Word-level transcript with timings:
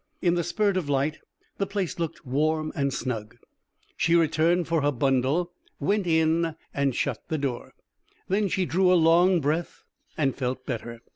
In 0.19 0.33
the 0.33 0.43
spurt 0.43 0.77
of 0.77 0.89
light 0.89 1.19
the 1.59 1.67
place 1.67 1.99
looked 1.99 2.25
warm 2.25 2.71
and 2.75 2.91
snug. 2.91 3.37
She 3.95 4.15
returned 4.15 4.67
for 4.67 4.81
her 4.81 4.91
bundle, 4.91 5.51
went 5.79 6.07
in 6.07 6.55
and 6.73 6.95
shut 6.95 7.21
the 7.27 7.37
door. 7.37 7.75
Then 8.27 8.47
she 8.47 8.65
drew 8.65 8.91
a 8.91 8.95
long 8.97 9.41
breath 9.41 9.83
and 10.17 10.35
felt 10.35 10.65
better. 10.65 11.01